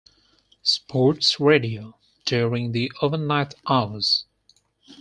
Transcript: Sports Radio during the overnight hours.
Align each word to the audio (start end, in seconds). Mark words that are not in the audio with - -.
Sports 0.63 1.39
Radio 1.39 1.95
during 2.25 2.71
the 2.71 2.91
overnight 3.03 3.53
hours. 3.69 4.25